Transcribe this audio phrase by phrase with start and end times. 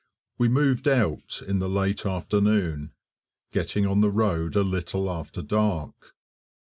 [0.39, 2.91] We moved out in the late afternoon,
[3.51, 6.15] getting on the road a little after dark.